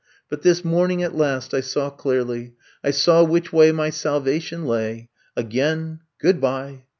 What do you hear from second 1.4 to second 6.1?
I saw clearly, I saw wMch way my salvation lay. Again,